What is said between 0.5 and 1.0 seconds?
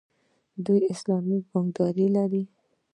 دوی